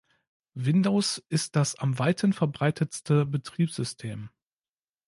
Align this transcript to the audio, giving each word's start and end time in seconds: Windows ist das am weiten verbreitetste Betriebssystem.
Windows 0.55 1.21
ist 1.29 1.55
das 1.55 1.75
am 1.75 1.99
weiten 1.99 2.33
verbreitetste 2.33 3.23
Betriebssystem. 3.23 4.31